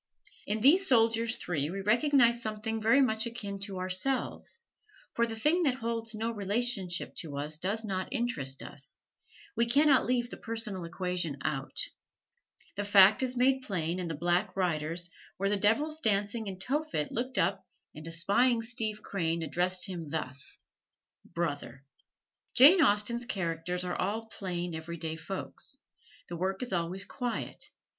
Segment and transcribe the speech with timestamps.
[0.47, 4.65] In these soldiers three we recognize something very much akin to ourselves,
[5.13, 8.99] for the thing that holds no relationship to us does not interest us
[9.55, 11.79] we can not leave the personal equation out.
[12.75, 17.09] This fact is made plain in "The Black Riders," where the devils dancing in Tophet
[17.11, 17.63] look up
[17.93, 20.57] and espying Steve Crane address him thus:
[21.23, 21.85] "Brother!"
[22.55, 25.77] Jane Austen's characters are all plain, every day folks.
[26.27, 27.69] The work is always quiet.